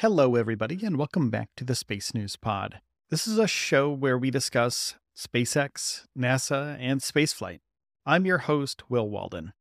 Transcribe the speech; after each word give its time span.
Hello, 0.00 0.34
everybody, 0.34 0.80
and 0.82 0.96
welcome 0.96 1.28
back 1.28 1.50
to 1.58 1.62
the 1.62 1.74
Space 1.74 2.14
News 2.14 2.34
Pod. 2.34 2.80
This 3.10 3.28
is 3.28 3.36
a 3.36 3.46
show 3.46 3.90
where 3.92 4.16
we 4.16 4.30
discuss 4.30 4.94
SpaceX, 5.14 6.06
NASA, 6.18 6.78
and 6.80 7.02
spaceflight. 7.02 7.58
I'm 8.06 8.24
your 8.24 8.38
host, 8.38 8.88
Will 8.88 9.10
Walden. 9.10 9.52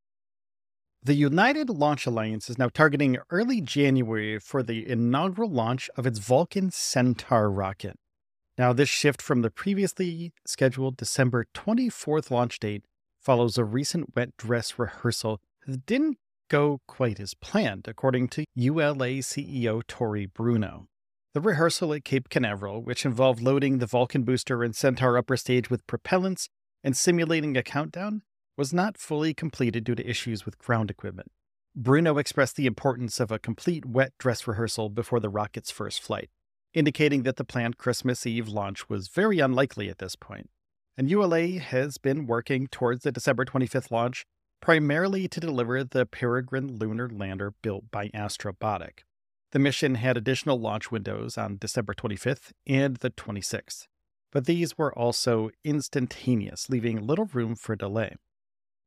The 1.04 1.16
United 1.16 1.70
Launch 1.70 2.06
Alliance 2.06 2.50
is 2.50 2.58
now 2.58 2.70
targeting 2.70 3.18
early 3.30 3.60
January 3.60 4.40
for 4.40 4.64
the 4.64 4.90
inaugural 4.90 5.52
launch 5.52 5.90
of 5.98 6.08
its 6.08 6.20
Vulcan 6.20 6.72
Centaur 6.72 7.52
rocket. 7.52 7.98
Now, 8.58 8.72
this 8.72 8.88
shift 8.88 9.22
from 9.22 9.42
the 9.42 9.52
previously 9.52 10.32
scheduled 10.48 10.96
December 10.96 11.48
24th 11.54 12.32
launch 12.32 12.62
date 12.62 12.86
follows 13.20 13.58
a 13.58 13.66
recent 13.66 14.16
wet 14.16 14.38
dress 14.38 14.80
rehearsal 14.80 15.42
that 15.68 15.86
didn't 15.86 16.18
go 16.50 16.82
quite 16.88 17.20
as 17.20 17.34
planned, 17.36 17.88
according 17.88 18.28
to 18.30 18.46
ULA 18.56 19.22
CEO 19.22 19.82
Tory 19.88 20.26
Bruno. 20.26 20.88
The 21.34 21.42
rehearsal 21.42 21.94
at 21.94 22.04
Cape 22.04 22.28
Canaveral, 22.28 22.84
which 22.84 23.06
involved 23.06 23.42
loading 23.42 23.78
the 23.78 23.86
Vulcan 23.86 24.24
booster 24.24 24.64
and 24.64 24.76
Centaur 24.76 25.18
upper 25.18 25.38
stage 25.38 25.70
with 25.70 25.86
propellants 25.88 26.50
and 26.84 26.98
simulating 26.98 27.56
a 27.56 27.64
countdown, 27.64 28.24
was 28.58 28.74
not 28.74 28.98
fully 28.98 29.34
completed 29.34 29.84
due 29.84 29.96
to 29.96 30.10
issues 30.10 30.44
with 30.46 30.58
ground 30.58 30.90
equipment. 30.90 31.32
Bruno 31.76 32.18
expressed 32.18 32.56
the 32.56 32.66
importance 32.66 33.20
of 33.20 33.32
a 33.32 33.40
complete 33.40 33.86
wet 33.86 34.12
dress 34.18 34.48
rehearsal 34.48 34.90
before 34.90 35.20
the 35.20 35.30
rocket's 35.30 35.72
first 35.72 36.02
flight, 36.02 36.30
indicating 36.74 37.24
that 37.24 37.38
the 37.38 37.46
planned 37.46 37.78
Christmas 37.78 38.26
Eve 38.26 38.48
launch 38.48 38.90
was 38.90 39.08
very 39.08 39.40
unlikely 39.40 39.88
at 39.88 40.00
this 40.00 40.16
point. 40.16 40.50
And 40.98 41.10
ULA 41.10 41.60
has 41.60 41.98
been 41.98 42.26
working 42.26 42.68
towards 42.68 43.04
the 43.04 43.12
December 43.12 43.46
25th 43.46 43.92
launch 43.92 44.26
primarily 44.62 45.28
to 45.28 45.40
deliver 45.40 45.84
the 45.84 46.06
Peregrine 46.06 46.78
lunar 46.78 47.10
lander 47.10 47.54
built 47.62 47.92
by 47.92 48.10
Astrobotic. 48.10 49.00
The 49.52 49.60
mission 49.60 49.96
had 49.96 50.18
additional 50.18 50.60
launch 50.60 50.92
windows 50.92 51.38
on 51.38 51.58
December 51.58 51.94
25th 51.94 52.52
and 52.68 52.98
the 52.98 53.10
26th, 53.10 53.88
but 54.32 54.46
these 54.46 54.78
were 54.78 54.94
also 54.98 55.50
instantaneous, 55.64 56.70
leaving 56.70 57.06
little 57.06 57.26
room 57.26 57.56
for 57.56 57.76
delay. 57.76 58.16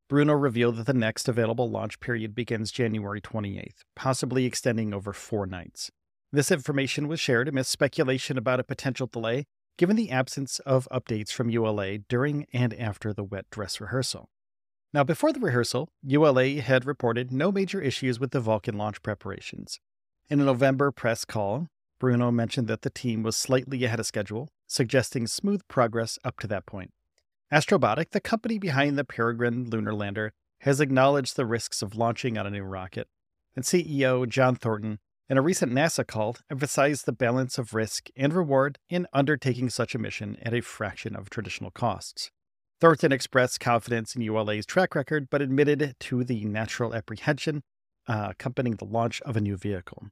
Bruno 0.08 0.34
revealed 0.34 0.76
that 0.76 0.86
the 0.86 0.92
next 0.92 1.28
available 1.28 1.70
launch 1.70 1.98
period 1.98 2.34
begins 2.34 2.70
January 2.70 3.20
28th, 3.20 3.80
possibly 3.96 4.44
extending 4.44 4.92
over 4.92 5.12
four 5.12 5.46
nights. 5.46 5.90
This 6.30 6.50
information 6.50 7.08
was 7.08 7.18
shared 7.18 7.48
amidst 7.48 7.72
speculation 7.72 8.38
about 8.38 8.60
a 8.60 8.64
potential 8.64 9.06
delay, 9.06 9.46
given 9.78 9.96
the 9.96 10.10
absence 10.10 10.58
of 10.60 10.86
updates 10.92 11.32
from 11.32 11.50
ULA 11.50 11.98
during 11.98 12.46
and 12.52 12.74
after 12.74 13.12
the 13.12 13.24
wet 13.24 13.46
dress 13.50 13.80
rehearsal. 13.80 14.28
Now, 14.94 15.04
before 15.04 15.32
the 15.32 15.40
rehearsal, 15.40 15.88
ULA 16.02 16.60
had 16.60 16.84
reported 16.84 17.32
no 17.32 17.50
major 17.50 17.80
issues 17.80 18.20
with 18.20 18.32
the 18.32 18.40
Vulcan 18.40 18.76
launch 18.76 19.02
preparations. 19.02 19.80
In 20.28 20.38
a 20.38 20.44
November 20.44 20.90
press 20.90 21.24
call, 21.24 21.68
Bruno 21.98 22.30
mentioned 22.30 22.68
that 22.68 22.82
the 22.82 22.90
team 22.90 23.22
was 23.22 23.34
slightly 23.34 23.84
ahead 23.84 24.00
of 24.00 24.06
schedule, 24.06 24.50
suggesting 24.66 25.26
smooth 25.26 25.62
progress 25.66 26.18
up 26.24 26.38
to 26.40 26.46
that 26.48 26.66
point. 26.66 26.90
Astrobotic, 27.50 28.10
the 28.10 28.20
company 28.20 28.58
behind 28.58 28.98
the 28.98 29.04
Peregrine 29.04 29.70
lunar 29.70 29.94
lander, 29.94 30.32
has 30.60 30.80
acknowledged 30.80 31.36
the 31.36 31.46
risks 31.46 31.80
of 31.80 31.94
launching 31.94 32.36
on 32.36 32.46
a 32.46 32.50
new 32.50 32.62
rocket, 32.62 33.08
and 33.56 33.64
CEO 33.64 34.28
John 34.28 34.56
Thornton, 34.56 34.98
in 35.28 35.38
a 35.38 35.42
recent 35.42 35.72
NASA 35.72 36.06
call, 36.06 36.36
emphasized 36.50 37.06
the 37.06 37.12
balance 37.12 37.56
of 37.56 37.72
risk 37.72 38.08
and 38.14 38.34
reward 38.34 38.78
in 38.90 39.06
undertaking 39.14 39.70
such 39.70 39.94
a 39.94 39.98
mission 39.98 40.36
at 40.42 40.52
a 40.52 40.60
fraction 40.60 41.16
of 41.16 41.30
traditional 41.30 41.70
costs. 41.70 42.30
Thornton 42.82 43.12
expressed 43.12 43.60
confidence 43.60 44.16
in 44.16 44.22
ULA's 44.22 44.66
track 44.66 44.96
record, 44.96 45.28
but 45.30 45.40
admitted 45.40 45.94
to 46.00 46.24
the 46.24 46.44
natural 46.44 46.96
apprehension 46.96 47.62
uh, 48.08 48.30
accompanying 48.30 48.74
the 48.74 48.84
launch 48.84 49.20
of 49.20 49.36
a 49.36 49.40
new 49.40 49.56
vehicle. 49.56 50.08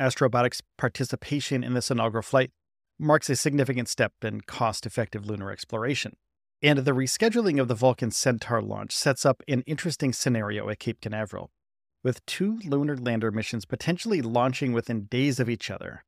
Astrobotic's 0.00 0.64
participation 0.76 1.62
in 1.62 1.74
this 1.74 1.88
inaugural 1.88 2.24
flight 2.24 2.50
marks 2.98 3.30
a 3.30 3.36
significant 3.36 3.88
step 3.88 4.14
in 4.20 4.40
cost 4.40 4.84
effective 4.84 5.26
lunar 5.26 5.52
exploration. 5.52 6.16
And 6.60 6.80
the 6.80 6.90
rescheduling 6.90 7.60
of 7.60 7.68
the 7.68 7.76
Vulcan 7.76 8.10
Centaur 8.10 8.60
launch 8.60 8.90
sets 8.90 9.24
up 9.24 9.40
an 9.46 9.62
interesting 9.64 10.12
scenario 10.12 10.68
at 10.70 10.80
Cape 10.80 11.00
Canaveral, 11.00 11.52
with 12.02 12.26
two 12.26 12.58
lunar 12.64 12.96
lander 12.96 13.30
missions 13.30 13.64
potentially 13.64 14.22
launching 14.22 14.72
within 14.72 15.04
days 15.04 15.38
of 15.38 15.48
each 15.48 15.70
other. 15.70 16.02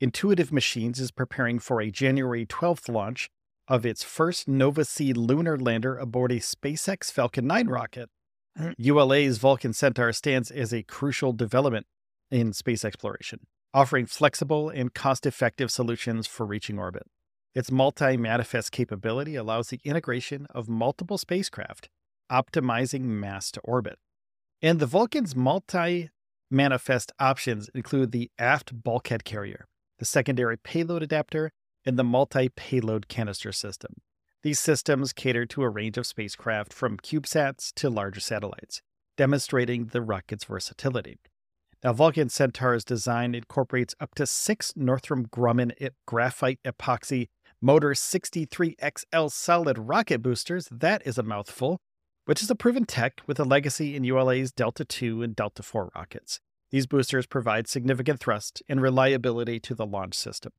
Intuitive 0.00 0.50
Machines 0.50 0.98
is 0.98 1.12
preparing 1.12 1.60
for 1.60 1.80
a 1.80 1.92
January 1.92 2.44
12th 2.44 2.92
launch 2.92 3.30
of 3.68 3.86
its 3.86 4.02
first 4.02 4.46
Nova 4.46 4.84
C 4.84 5.12
lunar 5.12 5.58
lander 5.58 5.96
aboard 5.96 6.32
a 6.32 6.40
SpaceX 6.40 7.10
Falcon 7.10 7.46
9 7.46 7.68
rocket. 7.68 8.10
Mm. 8.58 8.74
ULA's 8.78 9.38
Vulcan 9.38 9.72
Centaur 9.72 10.12
stands 10.12 10.50
as 10.50 10.72
a 10.72 10.82
crucial 10.82 11.32
development 11.32 11.86
in 12.30 12.52
space 12.52 12.84
exploration, 12.84 13.40
offering 13.72 14.06
flexible 14.06 14.68
and 14.68 14.94
cost 14.94 15.26
effective 15.26 15.70
solutions 15.70 16.26
for 16.26 16.46
reaching 16.46 16.78
orbit. 16.78 17.04
Its 17.54 17.70
multi 17.70 18.16
manifest 18.16 18.72
capability 18.72 19.36
allows 19.36 19.68
the 19.68 19.80
integration 19.84 20.46
of 20.50 20.68
multiple 20.68 21.18
spacecraft, 21.18 21.88
optimizing 22.30 23.02
mass 23.02 23.50
to 23.52 23.60
orbit. 23.60 23.98
And 24.60 24.80
the 24.80 24.86
Vulcan's 24.86 25.36
multi 25.36 26.10
manifest 26.50 27.12
options 27.18 27.68
include 27.74 28.12
the 28.12 28.30
aft 28.38 28.82
bulkhead 28.82 29.24
carrier, 29.24 29.66
the 29.98 30.04
secondary 30.04 30.56
payload 30.56 31.02
adapter, 31.02 31.50
in 31.84 31.96
the 31.96 32.04
multi 32.04 32.48
payload 32.48 33.08
canister 33.08 33.52
system. 33.52 33.96
These 34.42 34.60
systems 34.60 35.12
cater 35.12 35.46
to 35.46 35.62
a 35.62 35.68
range 35.68 35.96
of 35.96 36.06
spacecraft 36.06 36.72
from 36.72 36.98
CubeSats 36.98 37.72
to 37.74 37.88
larger 37.88 38.20
satellites, 38.20 38.82
demonstrating 39.16 39.86
the 39.86 40.02
rocket's 40.02 40.44
versatility. 40.44 41.18
Now, 41.82 41.92
Vulcan 41.92 42.30
Centaur's 42.30 42.84
design 42.84 43.34
incorporates 43.34 43.94
up 44.00 44.14
to 44.14 44.26
six 44.26 44.72
Northrop 44.74 45.30
Grumman 45.30 45.72
graphite 46.06 46.58
epoxy 46.64 47.28
motor 47.60 47.90
63XL 47.90 49.30
solid 49.30 49.78
rocket 49.78 50.22
boosters. 50.22 50.68
That 50.70 51.06
is 51.06 51.18
a 51.18 51.22
mouthful, 51.22 51.78
which 52.24 52.42
is 52.42 52.50
a 52.50 52.54
proven 52.54 52.84
tech 52.84 53.20
with 53.26 53.38
a 53.38 53.44
legacy 53.44 53.96
in 53.96 54.04
ULA's 54.04 54.52
Delta 54.52 54.86
II 55.02 55.24
and 55.24 55.36
Delta 55.36 55.60
IV 55.60 55.90
rockets. 55.94 56.40
These 56.70 56.86
boosters 56.86 57.26
provide 57.26 57.68
significant 57.68 58.20
thrust 58.20 58.62
and 58.68 58.80
reliability 58.80 59.60
to 59.60 59.74
the 59.74 59.86
launch 59.86 60.14
system. 60.14 60.52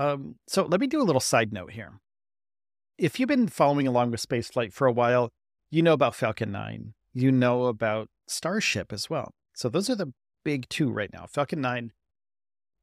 Um, 0.00 0.36
so 0.46 0.64
let 0.64 0.80
me 0.80 0.86
do 0.86 1.02
a 1.02 1.04
little 1.04 1.20
side 1.20 1.52
note 1.52 1.72
here. 1.72 2.00
If 2.96 3.20
you've 3.20 3.28
been 3.28 3.48
following 3.48 3.86
along 3.86 4.10
with 4.10 4.26
spaceflight 4.26 4.72
for 4.72 4.86
a 4.86 4.92
while, 4.92 5.28
you 5.70 5.82
know 5.82 5.92
about 5.92 6.14
Falcon 6.14 6.50
9. 6.50 6.94
You 7.12 7.30
know 7.30 7.66
about 7.66 8.08
Starship 8.26 8.94
as 8.94 9.10
well. 9.10 9.34
So 9.54 9.68
those 9.68 9.90
are 9.90 9.94
the 9.94 10.14
big 10.42 10.70
two 10.70 10.90
right 10.90 11.12
now. 11.12 11.26
Falcon 11.26 11.60
9 11.60 11.92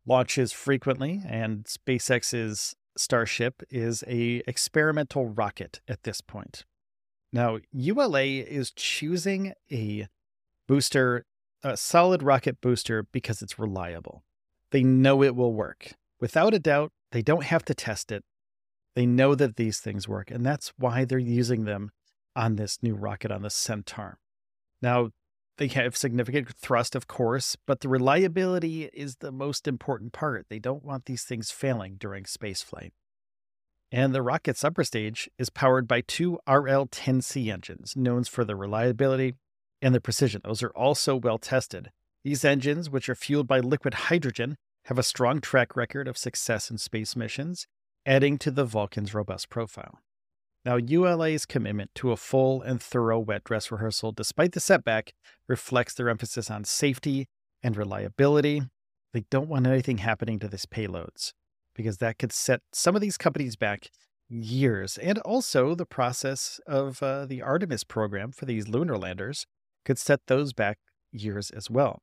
launches 0.06 0.52
frequently, 0.52 1.24
and 1.28 1.66
SpaceX's 1.66 2.76
Starship 2.96 3.64
is 3.72 4.04
a 4.08 4.44
experimental 4.48 5.26
rocket 5.26 5.82
at 5.88 6.04
this 6.04 6.22
point. 6.22 6.66
Now, 7.34 7.58
ULA 7.72 8.26
is 8.26 8.72
choosing 8.72 9.54
a 9.72 10.08
booster, 10.68 11.26
a 11.64 11.78
solid 11.78 12.22
rocket 12.22 12.62
booster 12.62 13.08
because 13.12 13.42
it's 13.42 13.58
reliable. 13.58 14.24
They 14.70 14.84
know 14.84 15.24
it 15.24 15.36
will 15.36 15.54
work. 15.54 15.94
Without 16.20 16.54
a 16.54 16.60
doubt, 16.60 16.92
they 17.12 17.22
don't 17.22 17.44
have 17.44 17.64
to 17.66 17.74
test 17.74 18.12
it. 18.12 18.24
They 18.96 19.06
know 19.06 19.36
that 19.36 19.56
these 19.56 19.80
things 19.80 20.08
work, 20.08 20.32
and 20.32 20.46
that's 20.46 20.74
why 20.78 21.06
they're 21.06 21.20
using 21.20 21.66
them 21.66 21.92
on 22.36 22.56
this 22.56 22.82
new 22.82 22.96
rocket 22.96 23.32
on 23.32 23.42
the 23.42 23.50
Centaur. 23.50 24.18
Now, 24.82 25.10
they 25.58 25.68
have 25.68 25.98
significant 25.98 26.50
thrust, 26.56 26.96
of 26.96 27.08
course, 27.08 27.58
but 27.66 27.82
the 27.82 27.90
reliability 27.90 28.86
is 28.94 29.18
the 29.18 29.32
most 29.32 29.68
important 29.68 30.14
part. 30.14 30.46
They 30.50 30.60
don't 30.60 30.84
want 30.84 31.06
these 31.06 31.24
things 31.24 31.50
failing 31.50 31.96
during 31.98 32.26
spaceflight. 32.26 32.92
And 33.92 34.14
the 34.14 34.22
rocket's 34.22 34.64
upper 34.64 34.84
stage 34.84 35.30
is 35.40 35.50
powered 35.50 35.88
by 35.88 36.02
two 36.02 36.40
RL 36.48 36.88
10C 36.88 37.52
engines, 37.52 37.96
known 37.96 38.26
for 38.26 38.44
their 38.44 38.58
reliability 38.58 39.34
and 39.82 39.94
their 39.94 40.02
precision. 40.02 40.42
Those 40.44 40.62
are 40.62 40.72
also 40.72 41.16
well 41.16 41.38
tested. 41.38 41.92
These 42.24 42.44
engines, 42.44 42.90
which 42.90 43.10
are 43.10 43.16
fueled 43.16 43.48
by 43.48 43.60
liquid 43.60 43.94
hydrogen, 43.94 44.58
have 44.88 44.98
a 44.98 45.04
strong 45.04 45.42
track 45.42 45.76
record 45.76 46.08
of 46.08 46.18
success 46.18 46.72
in 46.72 46.78
space 46.78 47.14
missions, 47.14 47.68
adding 48.06 48.38
to 48.38 48.50
the 48.50 48.64
Vulcan's 48.64 49.14
robust 49.14 49.50
profile. 49.50 50.00
Now, 50.64 50.78
ULA's 50.78 51.46
commitment 51.46 51.92
to 51.96 52.14
a 52.14 52.18
full 52.18 52.62
and 52.62 52.82
thorough 52.82 53.20
wet 53.20 53.44
dress 53.44 53.70
rehearsal, 53.70 54.14
despite 54.14 54.54
the 54.54 54.62
setback, 54.62 55.14
reflects 55.46 55.94
their 55.94 56.08
emphasis 56.08 56.50
on 56.50 56.64
safety 56.64 57.28
and 57.62 57.76
reliability. 57.76 58.62
They 59.14 59.26
don't 59.30 59.50
want 59.50 59.68
anything 59.68 59.98
happening 59.98 60.40
to 60.40 60.48
these 60.48 60.66
payloads 60.66 61.34
because 61.76 61.98
that 61.98 62.18
could 62.18 62.32
set 62.32 62.62
some 62.72 62.96
of 62.96 63.02
these 63.02 63.18
companies 63.18 63.58
back 63.58 63.90
years. 64.30 64.98
And 64.98 65.20
also, 65.20 65.76
the 65.76 65.86
process 65.86 66.62
of 66.66 67.04
uh, 67.04 67.26
the 67.26 67.42
Artemis 67.42 67.84
program 67.84 68.32
for 68.32 68.46
these 68.46 68.70
lunar 68.70 68.98
landers 68.98 69.46
could 69.84 70.00
set 70.00 70.22
those 70.28 70.54
back 70.54 70.78
years 71.12 71.50
as 71.50 71.70
well 71.70 72.02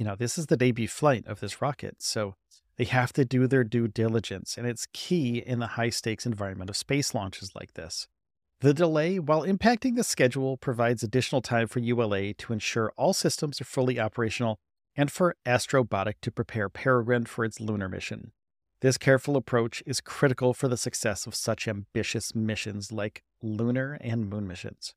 you 0.00 0.06
know, 0.06 0.16
this 0.16 0.38
is 0.38 0.46
the 0.46 0.56
debut 0.56 0.88
flight 0.88 1.26
of 1.26 1.40
this 1.40 1.60
rocket. 1.60 1.96
So 1.98 2.34
they 2.78 2.84
have 2.84 3.12
to 3.12 3.24
do 3.26 3.46
their 3.46 3.64
due 3.64 3.86
diligence, 3.86 4.56
and 4.56 4.66
it's 4.66 4.88
key 4.94 5.44
in 5.46 5.58
the 5.58 5.66
high 5.66 5.90
stakes 5.90 6.24
environment 6.24 6.70
of 6.70 6.76
space 6.78 7.14
launches 7.14 7.52
like 7.54 7.74
this. 7.74 8.08
The 8.60 8.72
delay, 8.72 9.18
while 9.18 9.42
impacting 9.42 9.96
the 9.96 10.04
schedule, 10.04 10.56
provides 10.56 11.02
additional 11.02 11.42
time 11.42 11.66
for 11.66 11.80
ULA 11.80 12.32
to 12.32 12.52
ensure 12.54 12.94
all 12.96 13.12
systems 13.12 13.60
are 13.60 13.64
fully 13.64 14.00
operational 14.00 14.58
and 14.96 15.12
for 15.12 15.36
Astrobotic 15.44 16.14
to 16.22 16.32
prepare 16.32 16.70
Peregrine 16.70 17.26
for 17.26 17.44
its 17.44 17.60
lunar 17.60 17.88
mission. 17.90 18.32
This 18.80 18.96
careful 18.96 19.36
approach 19.36 19.82
is 19.84 20.00
critical 20.00 20.54
for 20.54 20.68
the 20.68 20.78
success 20.78 21.26
of 21.26 21.34
such 21.34 21.68
ambitious 21.68 22.34
missions 22.34 22.90
like 22.90 23.22
lunar 23.42 23.98
and 24.00 24.30
moon 24.30 24.48
missions. 24.48 24.94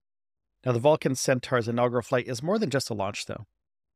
Now, 0.65 0.71
the 0.71 0.79
Vulcan 0.79 1.15
Centaur's 1.15 1.67
inaugural 1.67 2.03
flight 2.03 2.27
is 2.29 2.41
more 2.41 2.57
than 2.57 2.69
just 2.69 2.89
a 2.89 2.94
launch, 2.94 3.25
though. 3.25 3.47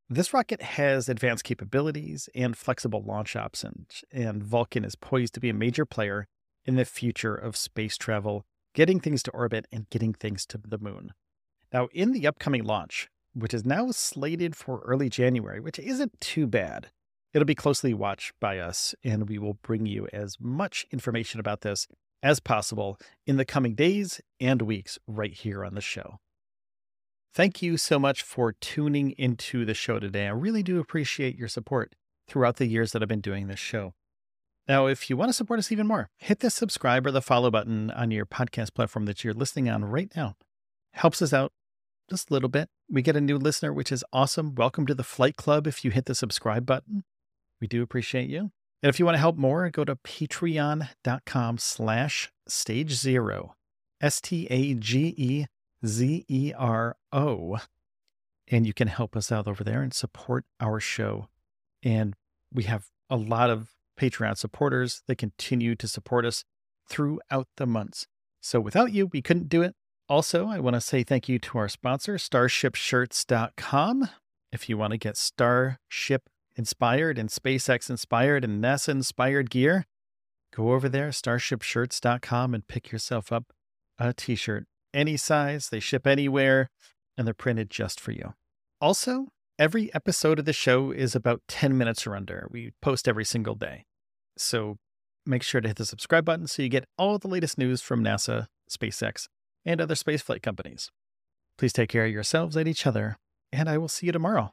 This 0.09 0.33
rocket 0.33 0.61
has 0.61 1.09
advanced 1.09 1.43
capabilities 1.43 2.29
and 2.33 2.57
flexible 2.57 3.03
launch 3.03 3.35
options, 3.35 4.05
and 4.09 4.41
Vulcan 4.41 4.85
is 4.85 4.95
poised 4.95 5.33
to 5.33 5.41
be 5.41 5.49
a 5.49 5.53
major 5.53 5.85
player 5.85 6.27
in 6.65 6.77
the 6.77 6.85
future 6.85 7.35
of 7.35 7.57
space 7.57 7.97
travel, 7.97 8.45
getting 8.73 9.01
things 9.01 9.21
to 9.23 9.31
orbit 9.31 9.67
and 9.69 9.89
getting 9.89 10.13
things 10.13 10.45
to 10.45 10.57
the 10.57 10.77
moon. 10.77 11.11
Now, 11.73 11.89
in 11.93 12.13
the 12.13 12.25
upcoming 12.25 12.63
launch, 12.63 13.09
which 13.33 13.53
is 13.53 13.65
now 13.65 13.91
slated 13.91 14.55
for 14.55 14.79
early 14.85 15.09
January, 15.09 15.59
which 15.59 15.77
isn't 15.77 16.21
too 16.21 16.47
bad, 16.47 16.87
it'll 17.33 17.45
be 17.45 17.53
closely 17.53 17.93
watched 17.93 18.31
by 18.39 18.59
us, 18.59 18.95
and 19.03 19.27
we 19.27 19.37
will 19.37 19.55
bring 19.55 19.85
you 19.85 20.07
as 20.13 20.37
much 20.39 20.85
information 20.89 21.41
about 21.41 21.61
this 21.61 21.85
as 22.23 22.39
possible 22.39 22.97
in 23.25 23.35
the 23.35 23.43
coming 23.43 23.75
days 23.75 24.21
and 24.39 24.61
weeks 24.61 24.97
right 25.05 25.33
here 25.33 25.65
on 25.65 25.75
the 25.75 25.81
show. 25.81 26.19
Thank 27.37 27.61
you 27.61 27.77
so 27.77 27.99
much 27.99 28.23
for 28.23 28.53
tuning 28.53 29.11
into 29.11 29.63
the 29.63 29.75
show 29.75 29.99
today. 29.99 30.25
I 30.25 30.31
really 30.31 30.63
do 30.63 30.79
appreciate 30.79 31.37
your 31.37 31.47
support 31.47 31.93
throughout 32.27 32.55
the 32.55 32.65
years 32.65 32.93
that 32.93 33.03
I've 33.03 33.07
been 33.07 33.21
doing 33.21 33.45
this 33.45 33.59
show. 33.59 33.93
Now, 34.67 34.87
if 34.87 35.07
you 35.07 35.17
want 35.17 35.29
to 35.29 35.33
support 35.33 35.59
us 35.59 35.71
even 35.71 35.85
more, 35.85 36.09
hit 36.17 36.39
the 36.39 36.49
subscribe 36.49 37.05
or 37.05 37.11
the 37.11 37.21
follow 37.21 37.51
button 37.51 37.91
on 37.91 38.09
your 38.09 38.25
podcast 38.25 38.73
platform 38.73 39.05
that 39.05 39.23
you're 39.23 39.35
listening 39.35 39.69
on 39.69 39.85
right 39.85 40.11
now. 40.15 40.35
Helps 40.93 41.21
us 41.21 41.31
out 41.31 41.51
just 42.09 42.31
a 42.31 42.33
little 42.33 42.49
bit. 42.49 42.69
We 42.89 43.03
get 43.03 43.15
a 43.15 43.21
new 43.21 43.37
listener, 43.37 43.71
which 43.71 43.91
is 43.91 44.03
awesome. 44.11 44.55
Welcome 44.55 44.87
to 44.87 44.95
the 44.95 45.03
Flight 45.03 45.35
Club 45.35 45.67
if 45.67 45.85
you 45.85 45.91
hit 45.91 46.05
the 46.05 46.15
subscribe 46.15 46.65
button. 46.65 47.03
We 47.61 47.67
do 47.67 47.83
appreciate 47.83 48.31
you. 48.31 48.49
And 48.81 48.89
if 48.89 48.97
you 48.97 49.05
want 49.05 49.13
to 49.13 49.21
help 49.21 49.37
more, 49.37 49.69
go 49.69 49.85
to 49.85 49.95
patreon.com 49.95 51.59
slash 51.59 52.31
stage 52.47 52.93
zero, 52.93 53.53
S 54.01 54.21
T 54.21 54.47
A 54.49 54.73
G 54.73 55.13
E 55.15 55.45
Z 55.85 56.25
E 56.27 56.53
R 56.57 56.95
O. 57.11 57.57
And 58.49 58.65
you 58.65 58.73
can 58.73 58.87
help 58.87 59.15
us 59.15 59.31
out 59.31 59.47
over 59.47 59.63
there 59.63 59.81
and 59.81 59.93
support 59.93 60.45
our 60.59 60.79
show. 60.79 61.27
And 61.83 62.15
we 62.53 62.63
have 62.63 62.87
a 63.09 63.17
lot 63.17 63.49
of 63.49 63.71
Patreon 63.99 64.37
supporters 64.37 65.03
that 65.07 65.17
continue 65.17 65.75
to 65.75 65.87
support 65.87 66.25
us 66.25 66.43
throughout 66.89 67.47
the 67.57 67.65
months. 67.65 68.07
So 68.41 68.59
without 68.59 68.93
you, 68.93 69.07
we 69.07 69.21
couldn't 69.21 69.49
do 69.49 69.61
it. 69.61 69.75
Also, 70.07 70.47
I 70.47 70.59
want 70.59 70.75
to 70.75 70.81
say 70.81 71.03
thank 71.03 71.27
you 71.27 71.37
to 71.39 71.57
our 71.57 71.67
sponsor, 71.67 72.15
StarshipShirts.com. 72.15 74.09
If 74.53 74.69
you 74.69 74.77
want 74.77 74.91
to 74.91 74.97
get 74.97 75.17
Starship 75.17 76.29
inspired 76.55 77.19
and 77.19 77.29
SpaceX 77.29 77.89
inspired 77.89 78.45
and 78.45 78.63
NASA 78.63 78.89
inspired 78.89 79.49
gear, 79.49 79.85
go 80.55 80.71
over 80.71 80.87
there, 80.87 81.09
StarshipShirts.com, 81.09 82.53
and 82.53 82.67
pick 82.67 82.91
yourself 82.91 83.33
up 83.33 83.51
a 83.99 84.13
t 84.13 84.35
shirt 84.35 84.67
any 84.97 85.15
size, 85.15 85.69
they 85.69 85.79
ship 85.79 86.07
anywhere, 86.07 86.69
and 87.17 87.25
they're 87.25 87.33
printed 87.33 87.69
just 87.69 87.99
for 87.99 88.11
you. 88.11 88.33
Also, 88.81 89.27
every 89.59 89.93
episode 89.93 90.39
of 90.39 90.45
the 90.45 90.53
show 90.53 90.91
is 90.91 91.15
about 91.15 91.41
10 91.47 91.77
minutes 91.77 92.05
or 92.05 92.15
under. 92.15 92.47
We 92.51 92.73
post 92.81 93.07
every 93.07 93.25
single 93.25 93.55
day. 93.55 93.85
So 94.37 94.77
make 95.25 95.43
sure 95.43 95.61
to 95.61 95.67
hit 95.67 95.77
the 95.77 95.85
subscribe 95.85 96.25
button 96.25 96.47
so 96.47 96.61
you 96.61 96.69
get 96.69 96.85
all 96.97 97.19
the 97.19 97.27
latest 97.27 97.57
news 97.57 97.81
from 97.81 98.03
NASA, 98.03 98.47
SpaceX, 98.69 99.27
and 99.65 99.79
other 99.79 99.95
spaceflight 99.95 100.41
companies. 100.41 100.89
Please 101.57 101.73
take 101.73 101.89
care 101.89 102.05
of 102.05 102.11
yourselves 102.11 102.55
and 102.55 102.67
each 102.67 102.85
other, 102.85 103.17
and 103.51 103.69
I 103.69 103.77
will 103.77 103.87
see 103.87 104.07
you 104.07 104.11
tomorrow. 104.11 104.51